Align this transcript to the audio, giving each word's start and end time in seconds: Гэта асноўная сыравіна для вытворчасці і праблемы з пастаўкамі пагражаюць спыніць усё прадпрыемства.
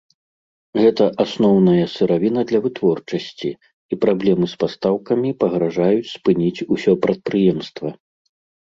Гэта 0.81 1.03
асноўная 1.25 1.83
сыравіна 1.97 2.41
для 2.51 2.59
вытворчасці 2.65 3.49
і 3.61 3.93
праблемы 4.07 4.45
з 4.55 4.61
пастаўкамі 4.65 5.29
пагражаюць 5.45 6.11
спыніць 6.15 6.65
усё 6.79 6.91
прадпрыемства. 7.07 7.89